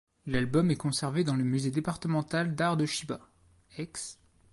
[0.25, 3.19] L'album est conservé dans le Musée départemental d'art de Chiba,
[3.77, 4.17] ex.